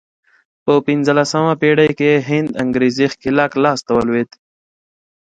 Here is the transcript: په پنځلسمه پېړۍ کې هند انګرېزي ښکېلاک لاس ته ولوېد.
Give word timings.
په 0.63 0.73
پنځلسمه 0.87 1.53
پېړۍ 1.61 1.89
کې 1.99 2.11
هند 2.29 2.49
انګرېزي 2.63 3.05
ښکېلاک 3.13 3.51
لاس 3.63 3.79
ته 3.85 3.91
ولوېد. 3.97 4.29